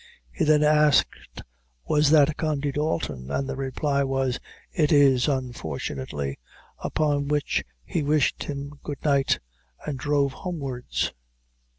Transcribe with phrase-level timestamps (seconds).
[0.31, 1.43] He then asked
[1.87, 4.39] was that Condy Dalton, and the reply was,
[4.73, 6.39] "it is, unfortunately;"
[6.79, 9.37] upon which he wished him good night,
[9.85, 11.13] and drove homewards.